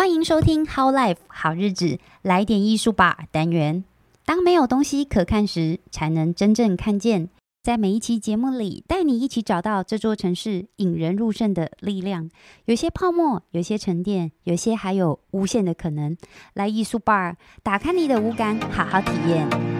[0.00, 1.84] 欢迎收听《How Life 好日子》，
[2.22, 3.84] 来点艺术吧单元。
[4.24, 7.28] 当没有东西可看时，才能真正看见。
[7.62, 12.30] 在每一期节目里，带你一起找到这座城市引人入胜的力量。
[12.64, 16.16] 有些泡沫，有些沉淀，有些还有无限的可能。
[16.54, 19.79] 来艺术吧，打开你的五感，好好体验。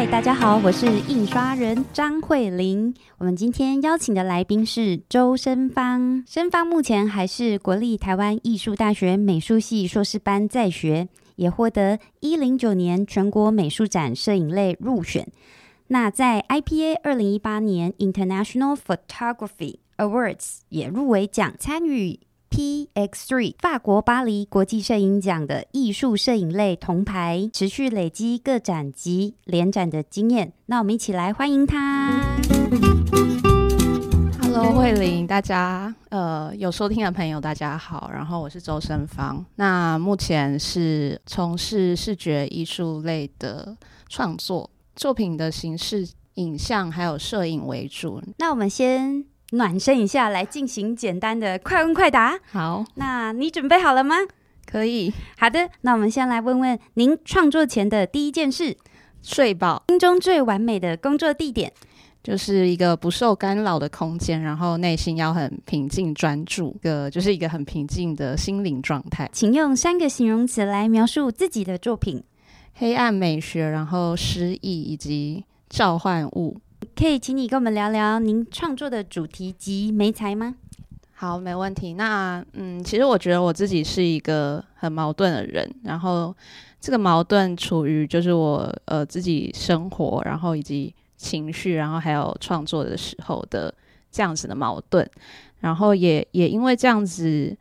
[0.00, 2.94] 嗨，大家好，我是印刷人张慧玲。
[3.18, 6.24] 我们今天邀请的来宾是周生芳。
[6.26, 11.06] 生芳目前还是国立台湾艺术大学美术系硕士班在学。
[11.36, 15.28] 也获得一零九年全国美术展摄影类入选。
[15.88, 22.18] 那在 IPA 二零一八年 International Photography Awards 也入围奖，参与
[22.50, 30.52] PX3 法国巴黎国际摄影奖的艺术摄影类铜牌，持续累积各展及联展的经验。
[30.66, 32.20] 那我们一起来欢迎他。
[34.42, 43.76] Hello，慧玲，大家呃有收听的朋友大家好，然后我是周生芳，那目前是从事视觉艺术类的
[44.08, 48.20] 创作，作品的形式影像还有摄影为主。
[48.38, 52.38] 那我们先暖身一下，来进行简单的快问快答。
[52.52, 54.16] 好，那你准备好了吗？
[54.66, 55.12] 可以。
[55.36, 58.76] 好的，那我们先来问问您创作前的第一件事，
[59.22, 61.72] 睡饱，心中最完美的工作地点。
[62.22, 69.26] 就是一个不受干扰的空间，然后内心要很平静专注，个就是一个很平静的心灵状态。
[69.32, 72.22] 请用三个形容词来描述自己的作品：
[72.74, 76.58] 黑暗美学，然后诗意以及召唤物。
[76.96, 80.54] 可以请你跟我们聊聊您创作的主题及媒材吗？
[81.12, 81.94] 好，没问题。
[81.94, 86.34] 那嗯，其实我觉得我自己是一个很矛盾的人，然后
[86.80, 90.94] 这个矛盾处于就是我呃自己生活，然后以及。
[91.22, 93.74] 情绪，然后还有创作的时候的
[94.10, 95.06] 这样子的矛盾，
[95.58, 97.54] 然后也也因为这样子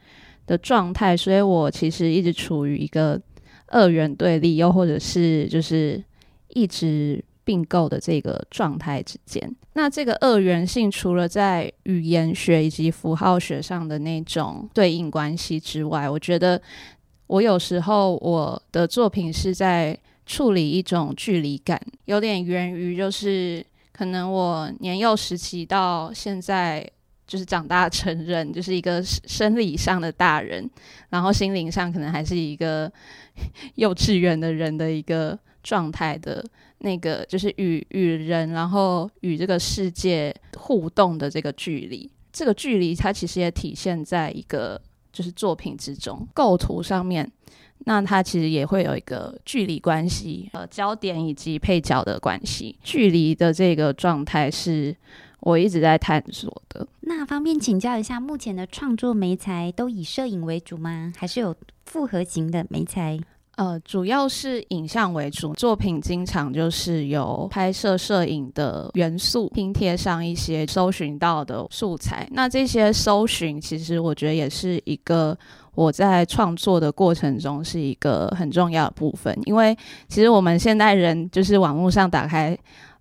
[0.47, 3.19] 的状态，所以我其实一直处于一个
[3.67, 6.01] 二元对立，又或者是就是
[6.47, 9.55] 一直并购的这个状态之间。
[9.73, 16.61] 那这个二元性，除了在语言学以及符号学上的那种对应关系之外，我觉得
[17.25, 19.97] 我有时候我的作品是在。
[20.29, 26.87] 处理一种距离感，有点源于就是可能我年幼时期到现在
[27.25, 30.69] 就是长大成人，就是一个生理上的大人，
[31.09, 32.91] 然后心灵上可能还是一个
[33.73, 35.35] 幼稚园的人的一个
[35.69, 36.43] 状态的
[36.79, 44.81] 那个，就是与与人然后与这个世界互动的这个距离，这个距离它其实也体现在一个
[45.13, 47.31] 就是作品之中构图上面。
[47.85, 54.95] 那它其实也会有一个距离关系，呃，焦点以及配角的关系，距离的这个状态是
[55.41, 56.87] 我一直在探索的。
[57.01, 61.13] 那方便请教一下，目前的创作媒材都以摄影为主吗？
[61.15, 63.19] 还是有复合型的媒材？
[63.59, 72.25] 呃，主要是影像为主，作品经常就是有拍摄摄影的元素拼贴上一些搜寻到的素材。
[72.31, 75.37] 那这些搜寻，其实我觉得也是一个。
[75.75, 79.77] 我在创作的过程中是一个很重要的部分，因为
[80.09, 82.57] 其实我们现代人就是网络上打开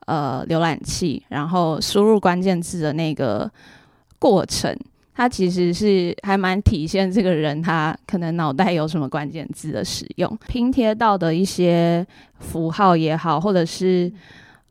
[0.06, 3.50] 呃浏览器，然后输入关键字的那个
[4.18, 4.76] 过程，
[5.18, 12.06] 它其实是还蛮体现这个人他可能脑袋有什么关键字的使用，拼贴到的一些
[12.38, 14.10] 符号也好，或者是。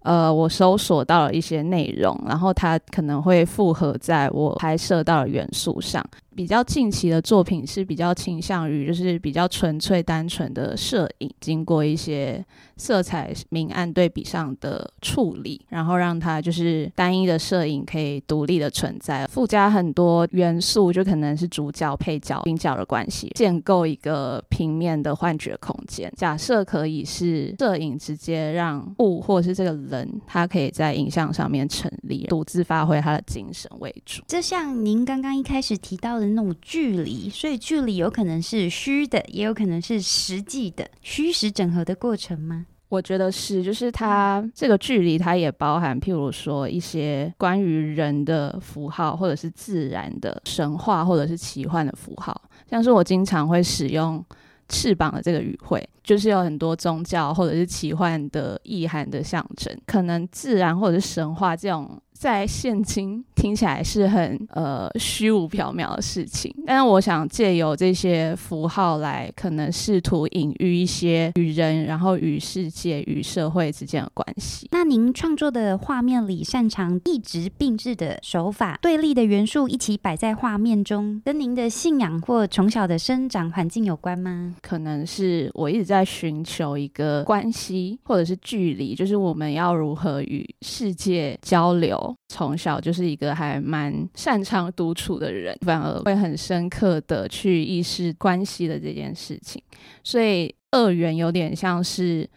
[0.03, 6.01] 呃，我搜索到了一些内容，然后它可能会复合在我拍摄到的元素上。
[6.37, 26.13] 比较近期的作品是比较倾向于就是比较纯粹单纯的摄影，经过一些色彩明暗对比上的处理，然后让它就是单一的摄影可以独立的存在，附加很多元素，就可能是主角、配角、主角的关系，建构一个平面的幻觉空间。
[26.15, 34.21] 假设可以是摄影直接让物或者是这个人，他可以在影像上面成立，独自发挥他的精神为主。
[34.27, 36.26] 就像您刚刚一开始提到的。
[36.35, 42.65] 那种距离，所以距离有可能是虚的，也有可能是实际的，虚实整合的过程吗？
[42.89, 54.23] 我觉得是，就是它这个距离，它也包含，譬如说一些关于人的符号，或者是自然的神话，或者是奇幻的符号，像是我经常会使用。
[54.69, 74.67] 翅膀的这个语汇，就是有很多宗教或者是奇幻的意涵的象征，可能自然或者是神话这种在现今听起来是很呃虚无缥缈的事情，但是我想借由这些符号来，可能试图隐喻一些与人，然后与世界、与社会之间的关系。
[74.71, 84.55] 那您创作的画面里，擅长一直并置的手法，对立的元素一起摆在画面中，跟您的信仰或从小的生长环境有关吗？
[84.63, 92.06] 可能是我一直在寻求一个关系，或者是距离，就是我们要如何与世界交流。
[92.27, 99.61] 从小就是一个还蛮擅长独处的人，反而会很深刻的去意识关系的这件事情，
[100.03, 102.29] 所以二元有点像是。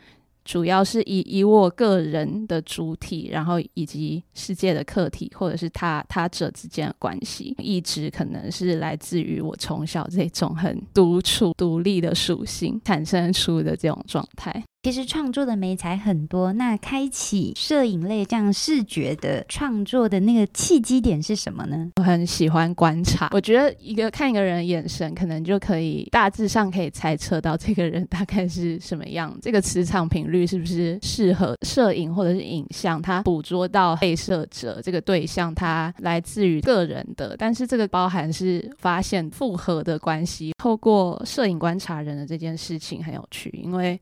[0.42, 14.64] 主要是以以我个人的主体，然后以及世界的客体，或者是他他者之间的关系，一直可能是来自于我从小这种很独处、独立的属性产生出的这种状态。
[14.82, 21.90] 其实创作的美才很多，那开启摄影类这样视觉的创作的那个契机点是什么呢？
[21.96, 44.00] 我很喜欢观察，我觉得一个看一个人的眼神，可能就可以大致上可以猜测到这个人大概是什么样，这个磁场频率是不是适合摄影或者是影像，它捕捉到被摄者这个对象，它来自于个人的，但是这个包含是发现复合的关系，透过摄影观察人的这件事情很有趣，因为。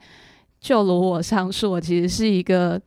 [0.61, 2.81] 就如我上述，我其实是一个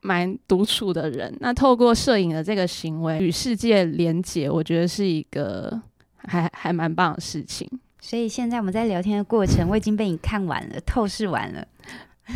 [0.00, 1.34] 蛮独处的人。
[1.40, 5.80] 那透过摄影的这个行为与世界连接，我觉得是一个
[6.16, 7.68] 还还蛮棒的事情。
[8.00, 11.66] 所以现在我们在聊天的过程，我已经被你看完了，透视完了。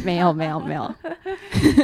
[0.04, 0.94] 没有，没有，没有，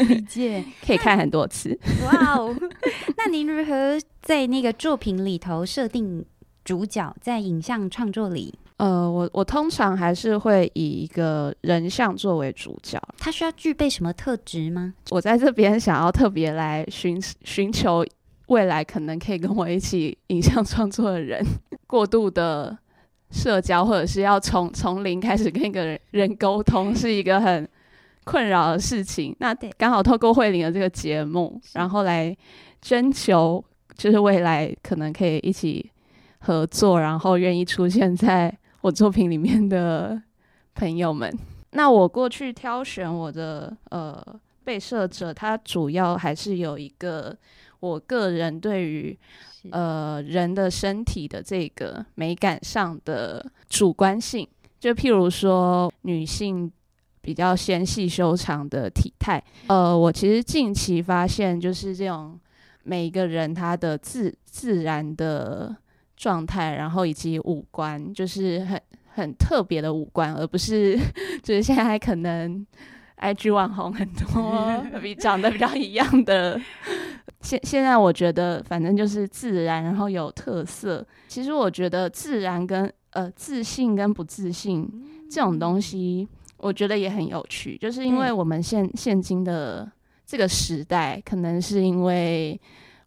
[0.08, 1.78] 理解 可以看很多次。
[2.04, 2.54] 哇哦！
[3.16, 6.22] 那您如何在那个作品里头设定
[6.64, 8.54] 主角，在影像创作里？
[8.84, 13.00] 呃，我我通常还是会以一个人像作为主角。
[13.16, 14.92] 他需要具备什么特质吗？
[15.08, 18.04] 我在这边想要特别来寻寻求
[18.48, 21.42] 未来可能可以跟我一起影像创作的人。
[21.86, 22.76] 过度的
[23.30, 27.66] 社交，或者是要从从零开始跟一个人沟通，是一个很
[28.24, 29.34] 困扰的事情。
[29.40, 32.36] 那刚好透过慧玲的这个节目，然后来
[32.82, 33.64] 征求，
[33.96, 35.90] 就是未来可能可以一起
[36.40, 38.54] 合作，然后愿意出现在。
[38.84, 40.20] 我作品里面的
[40.74, 41.34] 朋友们，
[41.70, 44.22] 那我过去挑选我的呃
[44.62, 47.34] 被摄者，他主要还是有一个
[47.80, 49.18] 我个人对于
[49.70, 54.46] 呃人的身体的这个美感上的主观性，
[54.78, 56.70] 就譬如说女性
[57.22, 62.38] 比较纤细修长的体态，呃，我其实近期发现就是这种
[62.82, 65.74] 每一个人他的自自然的。
[66.16, 70.98] 状态，然后以及五官，就是很很特别的五官，而不是
[71.42, 72.66] 就是现在可能
[73.18, 76.60] IG 网红很多比长得比较一样的。
[77.40, 81.06] 现现在我觉得，反正就是自然，然后有特色。
[81.28, 84.88] 其实我觉得自然跟呃自信跟不自信
[85.30, 86.26] 这种东西，
[86.56, 87.76] 我觉得也很有趣。
[87.76, 89.90] 就是因为我们现现今的
[90.24, 92.60] 这个时代，可能是因为。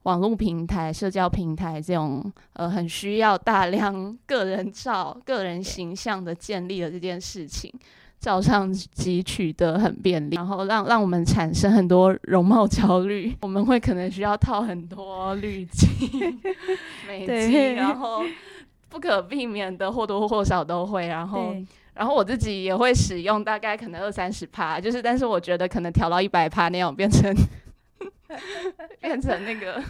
[0.08, 7.70] 网络平台、社交平台这种呃，很需要大量个人照、个人形象的建立的这件事情，
[8.18, 13.36] 照相机取得很便利，然后让让我们产生很多容貌焦虑。
[13.42, 16.40] 我们会可能需要套很多滤镜、
[17.06, 18.24] 美镜，然后
[18.88, 21.08] 不可避免的或多或少都会。
[21.08, 21.54] 然后，
[21.96, 27.36] 然后我自己也会使用，大概可能二三十帕，就是，但是我觉得可能调到一百帕那种变成。
[29.00, 29.82] 变成那个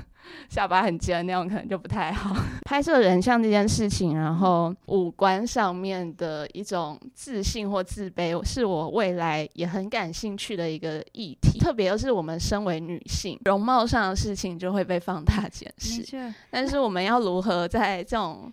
[0.50, 2.36] 下巴很尖那种，可能就不太好。
[2.66, 11.60] 拍摄人像这件事情，然后五官上面的一种自信或自卑，是我未来也很感兴趣的一个议题。
[11.60, 16.06] 特别是我们身为女性，容貌上的事情就会被放大检视。
[16.52, 18.52] 但是我们要如何在这种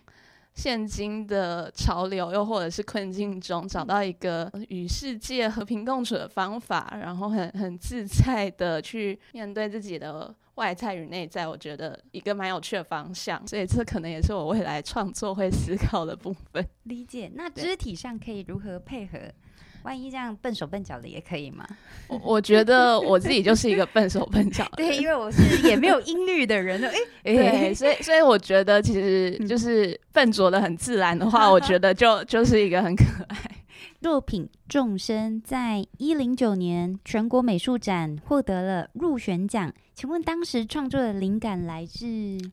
[0.55, 13.45] 现今的潮流，又或者是困境中，找到一个与世界和平共处的方法，然后很很自在的去面对自己的外在与内在，我觉得一个蛮有趣的方向。
[13.45, 16.65] 所以这可能也是我未来创作会思考的部分。
[16.83, 17.29] 理解。
[17.35, 19.19] 那肢体上可以如何配合？
[19.85, 21.65] 万一这样笨手笨脚的也可以吗？
[22.07, 33.37] 我我觉得我自己就是一个笨手笨脚，对， 因为我是也没有音律的人，哎，对，所以所以我觉得其实就是笨拙的很自然的话， 我觉得就就是一个很可爱。
[34.05, 39.73] 作品《众生》在一零九年全国美术展获得了入选奖。
[39.95, 42.05] 请问当时创作的灵感来自？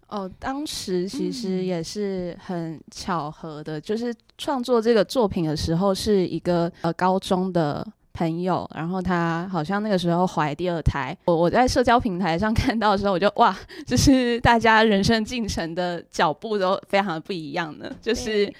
[0.09, 11.16] 哦，当时其实也是很巧合的，就是创作这个作品的时候是一个呃高中的朋友，然后她好像那个时候怀第二胎。
[11.25, 17.90] 我我在社交平台上看到的时候，我就哇， 就是大家人生进程的脚步都非常的不一样呢。
[18.00, 18.52] 就是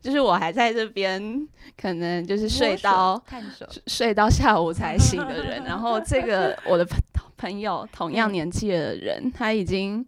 [0.00, 1.46] 就是我还在这边，
[1.80, 3.22] 可能就是睡到
[3.86, 7.00] 睡到下午才醒的人，然后这个我的朋
[7.36, 10.04] 朋友同样年纪的人，他已经。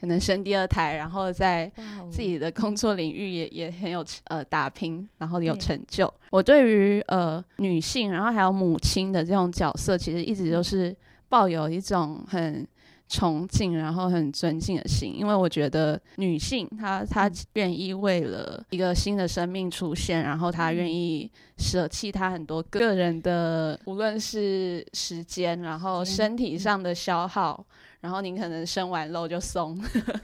[0.00, 1.70] 可能生第二胎，然后在
[2.10, 6.10] 自己的工作领域也也很有呃打拼，然后有成就。
[6.30, 10.96] 我对于呃女性，然后还有母亲的这种角色，其实一直都是
[11.28, 12.66] 抱有一种很
[13.08, 27.62] 崇敬，然后很尊敬的心，因为我觉得女性她她愿意为了一个新的生命出现，然后她愿意舍弃她很多个人的，无论是时间，然后身体上的消耗。
[28.00, 29.78] 然后你可能生完肉就松，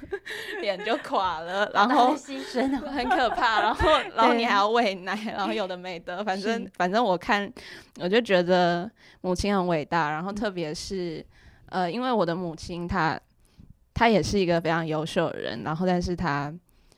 [0.62, 3.60] 脸就垮了， 然后很可怕。
[3.60, 7.52] 然后， 然后你还要喂奶，然后有的没的，反正反正我看，
[8.00, 8.90] 我就觉得
[9.20, 10.10] 母亲很伟大。
[10.10, 11.22] 然后特别是，
[11.68, 13.20] 呃，因为我的母亲她
[13.92, 16.50] 她也是一个非常优秀的人，然后但是她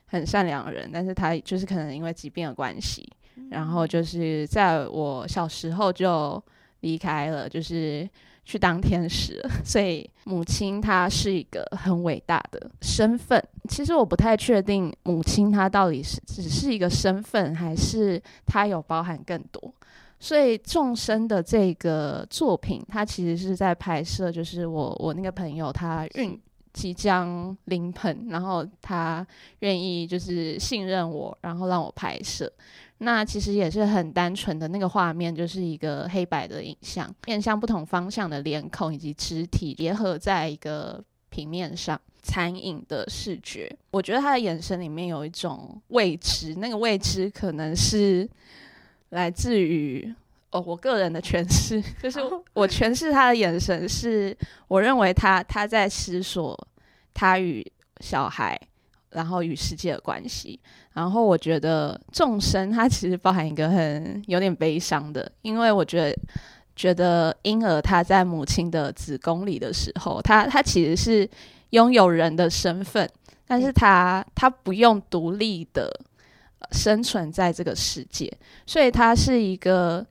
[0.07, 3.05] 很善良的人，但是她就是可能因为疾病的关系，
[3.51, 6.41] 然后就是在我小时候就
[6.81, 8.09] 离开了，就是。
[8.49, 13.39] 去当天使， 所以母亲她是一个很伟大的身份。
[13.69, 19.71] 其实我不太确定母亲她到底是只是一个身份，还是她有包含更多。
[20.19, 26.41] 所以众生的这个作品，它其实是在拍摄，就是我我那个朋友他孕
[26.73, 29.25] 即将临盆，然后他
[29.59, 32.51] 愿意就是信任我，然后让我拍摄。
[32.99, 43.73] 那其实也是很单纯的那个画面，就是一个黑白的影像，面向不同方向的脸孔以及肢体结合在一个平面上，残影的视觉。
[43.93, 48.29] 我觉得他的眼神里面有一种未知，那个未知可能是
[49.11, 50.13] 来自于
[50.51, 52.19] 哦，我个人的诠释，就是
[52.53, 54.37] 我诠释他的眼神，是
[54.67, 56.69] 我认为他他在思索
[57.15, 57.65] 他与
[58.01, 58.61] 小孩。
[59.11, 60.61] 然后与世界的关系，
[60.93, 66.19] 然后我觉得众生它其实包含一个很有点悲伤的，因为我觉得
[66.77, 71.29] 觉得婴儿他在母亲的子宫里的时候，他他其实是
[71.71, 73.09] 拥有人的身份，
[73.47, 75.91] 但是他他不用独立的
[76.73, 78.33] 生存在这个世界，
[78.67, 80.07] 所以他是一个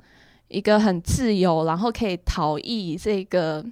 [0.48, 3.64] 一个很自由，然后可以逃逸这个。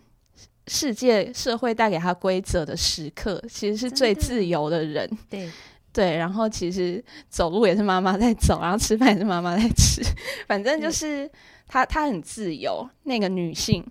[0.68, 5.10] 世界社会带给他规则的时刻，其实是最自由的人。
[5.30, 5.50] 对
[5.94, 10.02] 对，然后其实走路也是妈妈在走，然后吃饭也是妈妈在吃，
[10.48, 11.30] 反正就是
[11.68, 12.86] 她她很自由。
[13.04, 13.86] 那个女性，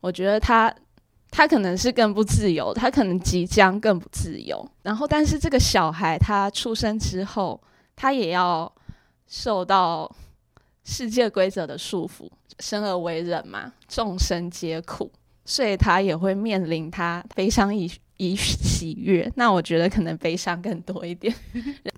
[0.00, 0.72] 我觉得她
[1.30, 4.64] 她可能是更不自由，她可能即将更不自由。
[4.82, 7.60] 然后，但是这个小孩他出生之后，
[7.96, 8.72] 他也要
[9.26, 10.08] 受到
[10.84, 12.30] 世界规则的束缚。
[12.60, 15.10] 生而为人嘛，众生皆苦。
[15.44, 21.34] 所以他也会面临他悲伤与与喜悦，那我觉得可能悲伤更多一点。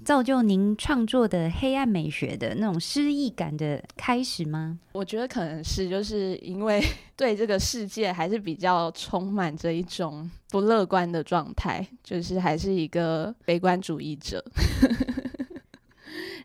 [0.03, 4.79] 造就您创作的黑暗美学的那种诗意感的开始吗？
[4.93, 6.83] 我觉得可能是，就是因为
[7.15, 14.43] 对这个世界还是比较充满着一种不乐观的状态，就是还是一个悲观主义者。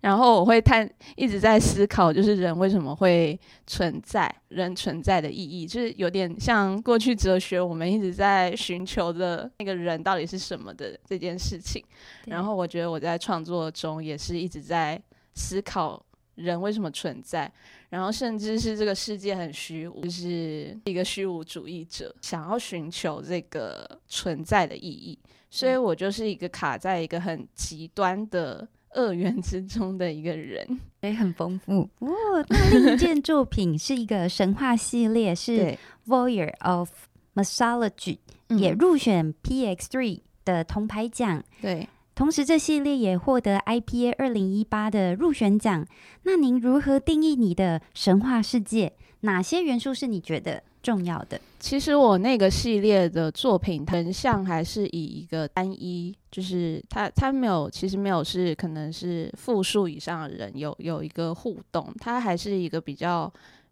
[0.02, 11.84] 然后我会探一直在思考，就是人为什么会存在，人存在的意义，就是有点像过去哲学，我们一直在寻求的那个人到底是什么的这件事情。
[12.26, 15.00] 然后我觉得我在创作中也是一直在
[15.36, 16.04] 思考
[16.34, 17.52] 人为什么存在，
[17.90, 25.20] 然后甚至是这个世界很虚无，就是一个虚无主义者想要寻求这个存在的意义，
[25.52, 28.68] 所以我就是一个卡在一个很极端的。
[28.94, 32.46] 二元之中的一个人， 也很丰富哦。
[32.50, 35.60] 那另一件作品是一个神话系列，是
[36.08, 36.90] 《Voyeur of
[37.36, 38.18] Mythology》，
[38.58, 41.44] 也入选 PX Three 的铜牌奖。
[41.62, 45.86] 对，同时这系列也获得 IPA 二零一八的入选奖。
[46.24, 48.94] 那您如何定义你的神话世界？
[49.22, 50.62] 哪些元素是你觉得？
[50.84, 63.32] 重要的，其实我那个系列的作品，人像还是以一个单一，就是他他没有，其实没有是可能是复数以上的人有有一个互动，它还是一个比较。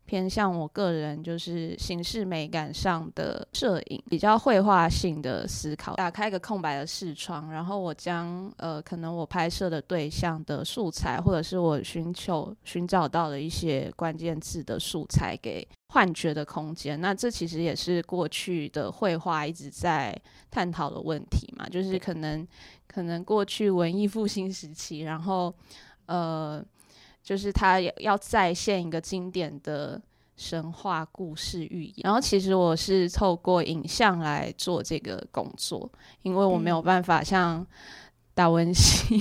[0.09, 5.93] 偏向我个人就是形式美感上的摄影，比较绘画性的思考。
[5.97, 16.99] 打开一个空白的视窗，然后我将呃可能我拍摄的对象的素材，或者是我寻求寻找到的一些关键字的素材，给幻觉的空间。
[16.99, 22.47] 那这其实也是过去的绘画一直在探讨的问题嘛，就是可能
[22.87, 25.53] 可能过去文艺复兴时期，然后
[26.07, 26.65] 呃。
[27.29, 30.01] 就是他要再现一个经典的
[30.35, 31.97] 神话故事寓言。
[32.01, 35.87] 然后其实我是透过影像来做这个工作，
[36.23, 37.63] 因为我没有办法像
[38.33, 39.15] 达文西，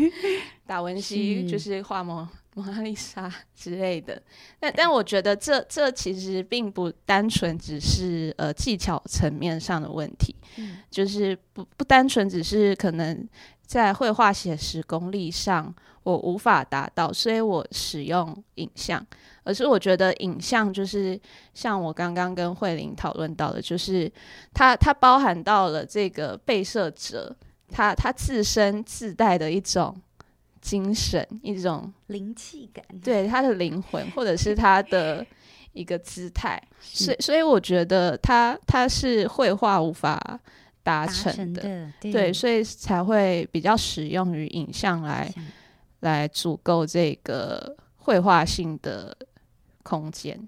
[0.64, 4.22] 达文西就是画蒙蒙娜丽莎 之类的。
[4.58, 10.34] 但但我觉得这这其实并不单纯只是呃技巧层面上的问题，
[10.90, 13.28] 就是不不单纯只是可能
[13.66, 19.04] 在绘画写实功力上我无法达到，所以我使用影像。
[19.42, 21.18] 而是我觉得影像就是
[21.54, 24.10] 像我刚刚跟慧玲讨论到的，就是
[24.52, 27.34] 它它包含到了这个被摄者
[27.68, 29.96] 他他自身自带的一种
[30.60, 35.26] 精神，一种灵气感，对他的灵魂或者是他的
[35.72, 40.38] 一个姿态， 所以所以我觉得他他是绘画无法
[40.82, 45.32] 达成的，对，所以才会比较使用于影像来
[46.00, 49.16] 来足够这个绘画性的。
[49.82, 50.46] 空间。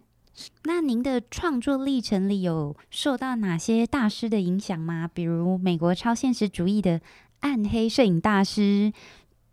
[0.65, 5.09] 那您的创作历程里有受到哪些大师的影响吗？
[5.13, 7.01] 比如美国超现实主义的
[7.41, 8.93] 暗黑摄影大师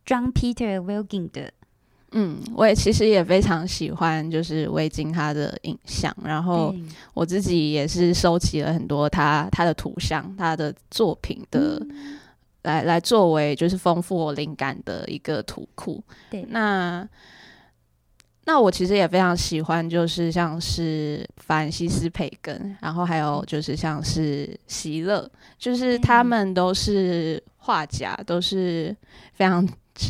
[0.06, 1.54] John Peter Wilking 的。
[2.12, 6.76] 嗯，我也其实也非常喜欢，就是维京他的影像，然后
[7.14, 11.82] 我自己也是收集了很多他他的图像、他的作品的，
[12.64, 16.04] 来来作为就是丰富我灵感的一个图库。
[16.30, 17.08] 对，那。
[18.46, 28.96] 那我其实也非常喜欢，就是像是凡西斯培根，然后还有就是像是席勒，就是他们都是画家，都是
[29.34, 29.68] 非常。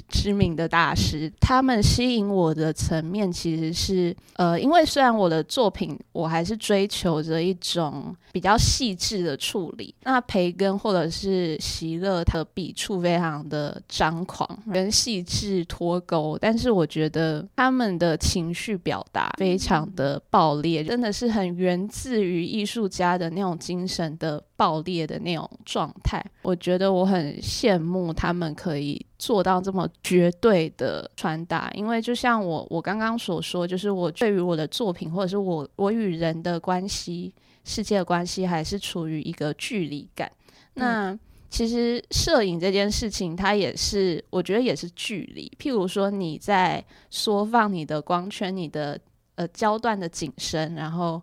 [0.08, 9.93] 知名的大师，他们吸引我的层面其实是，呃，因为虽然我的作品，我还是追求着一种比较细致的处理。
[10.03, 26.22] 那培根或者是席勒，他的笔触非常的张狂，跟细致脱钩，但是我觉得他们的情绪表达非常的爆裂，真的是很源自于艺术家的那种精神的爆裂的那种状态。
[26.42, 29.06] 我觉得我很羡慕他们可以。
[29.20, 37.34] 做到这么绝对的传达，因为就像我我刚刚所说，就是我对于我的作品，或者是我我与人的关系、
[37.66, 40.32] 世界的关系，还是处于一个距离感。
[40.75, 45.51] 那其实摄影这件事情，它也是我觉得也是距离。
[45.60, 48.98] 譬如说你在缩放你的光圈、你的
[49.36, 51.22] 呃焦段的景深，然后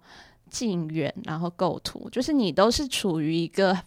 [0.50, 3.78] 近远，然后构图，就是你都是处于一个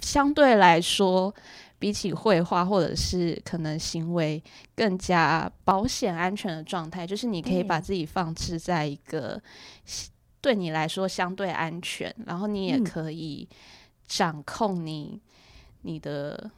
[0.00, 1.34] 相对来说。
[1.78, 4.40] 比起绘画，或者是可能行为
[4.76, 9.42] 更加保险安全的状态，就是你可以把自己放置在一个
[10.40, 13.48] 对你来说相对安全，然后你也可以
[14.06, 15.20] 掌控你
[15.80, 16.52] 你的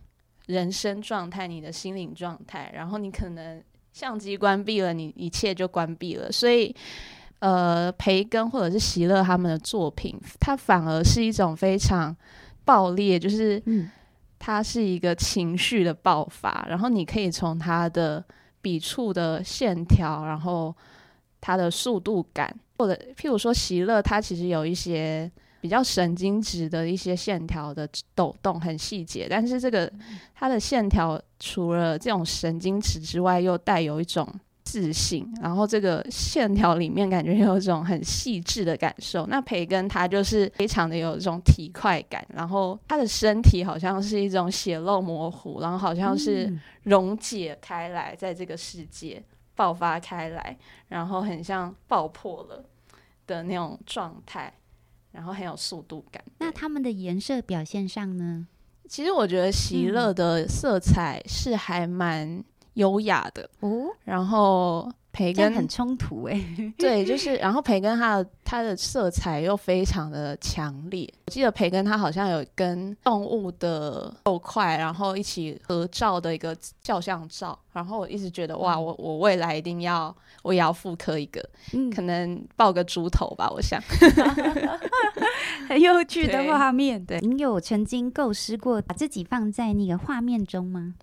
[0.44, 6.31] 人生状态、你的心灵状态，然后你可能相机关闭了，你一切就关闭了。
[6.31, 6.77] 所以，
[7.45, 12.17] 呃，培根或者是席勒他们的作品，它反而是一种非常
[12.65, 13.91] 爆裂，就是嗯。
[14.37, 18.23] 它是一个情绪的爆发，然后你可以从它的
[18.61, 20.75] 笔触的线条，然后
[21.41, 25.31] 它的速度感，或者譬如说席勒，它其实有一些
[25.63, 29.91] 比较神经质的一些线条的抖动，很细节，但是这个
[30.35, 34.29] 它的线条除了这种神经质之外，又带有一种。
[34.64, 39.27] 自信，然后这个线条里面感觉有一种很细致的感受。
[39.27, 46.53] 那培根他就是非常的有一种体块感，然后他的身体好像是一种血肉模糊，然后好像是
[46.85, 49.22] 溶解开来，在这个世界
[49.55, 50.57] 爆发开来，
[50.88, 52.64] 然后很像爆破了
[53.27, 54.53] 的那种状态，
[55.12, 56.24] 然后很有速度感。
[56.38, 58.48] 那他们的颜色表现上呢？
[58.88, 62.42] 其实我觉得席勒的色彩是还蛮。
[62.75, 63.49] 优雅的。
[63.61, 66.41] 哦，然后培根很冲突哎，
[66.77, 71.09] 对，就是然后培根它的它的色彩又非常的强烈。
[71.27, 81.41] 我记得培根他好像有跟动物的肉块，然后一起合照的一个肖像照，然后我一直觉得哇，我我未来一定要我也要复刻一个，
[81.95, 83.81] 可能抱个猪头吧，我想，
[85.69, 87.03] 很有趣的画面。
[87.05, 90.95] 对，您有曾经构思过把自己放在那个画面中吗？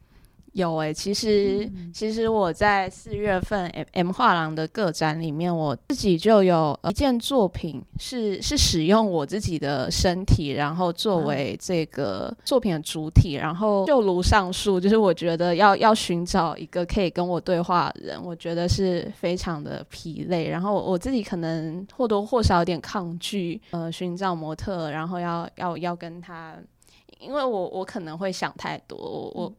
[0.53, 26.55] 有诶，其实其实我在四月份 M M 画廊的个展里面，我自己就有一件作品是是使用我自己的身体，然后作为这个作品的主体，然后就如上述，就是我觉得要要寻找一个可以跟我对话的人，我觉得是非常的疲累，然后我自己可能或多或少有点抗拒，呃，寻找模特，然后要要要跟他，
[27.19, 29.53] 因为我我可能会想太多，我我。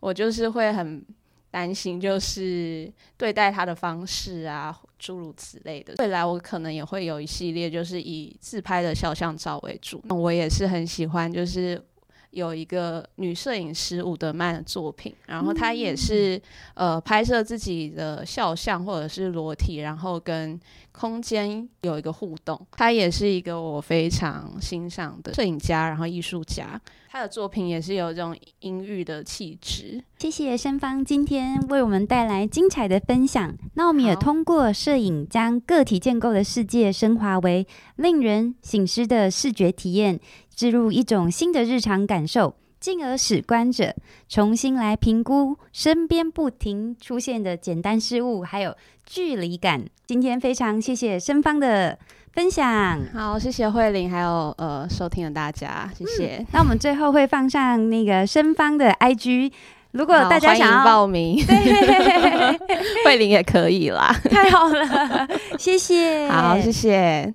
[0.00, 1.04] 我就是会很
[1.50, 5.94] 担心，就是对待他的方式啊，诸如此类的。
[5.98, 10.02] 未来我可能也会有一系列，就是以自拍的肖像照为主。
[10.10, 11.82] 我也是很喜欢，就是
[12.30, 16.40] 有一个女摄影师伍德曼的作品，然后她也是
[16.74, 20.58] 呃拍摄自己的肖像或者是裸体，然后跟
[20.92, 22.60] 空间有一个互动。
[22.72, 26.80] 她也是一个我非常欣赏的摄影家，然后艺术家。
[27.10, 30.04] 她的作品也是有这种阴郁的气质。
[30.18, 33.56] 谢谢申芳今天为我们带来精彩的分享。
[33.74, 40.20] 那我们也通过摄影将个体建构的世界升华为令人醒狮的视觉体验，
[40.58, 43.94] 植入一种新的日常感受，进而使观者
[44.28, 48.74] 重新来评估身边不停出现的简单事物，还有
[49.06, 49.84] 距离感。
[50.04, 51.96] 今天非常谢谢申芳的。
[52.32, 56.44] 分享好，谢谢慧玲，还有呃收听的大家，谢谢。
[56.52, 59.52] 那我们最后会放上那个申芳的 IG，
[59.92, 61.38] 如果大家想要报名，
[63.04, 64.12] 慧玲也可以啦。
[64.30, 66.28] 太好了，谢谢。
[66.28, 67.34] 好，谢谢。